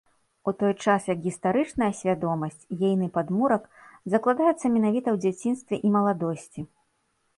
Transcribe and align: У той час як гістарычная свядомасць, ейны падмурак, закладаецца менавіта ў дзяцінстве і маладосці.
У 0.51 0.51
той 0.61 0.71
час 0.83 1.01
як 1.11 1.19
гістарычная 1.25 1.89
свядомасць, 1.99 2.65
ейны 2.87 3.09
падмурак, 3.17 3.69
закладаецца 4.15 4.73
менавіта 4.79 5.07
ў 5.15 5.25
дзяцінстве 5.27 5.75
і 5.89 5.93
маладосці. 5.99 6.61